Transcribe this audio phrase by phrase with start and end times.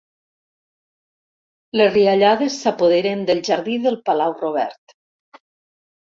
[1.79, 4.97] Les riallades s'apoderen del jardí del Palau Robert.